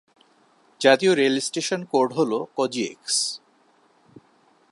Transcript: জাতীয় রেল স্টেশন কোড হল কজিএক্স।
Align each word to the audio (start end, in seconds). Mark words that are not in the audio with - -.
জাতীয় 0.81 1.13
রেল 1.15 1.35
স্টেশন 1.39 1.81
কোড 1.91 2.09
হল 2.13 2.31
কজিএক্স। 2.57 3.15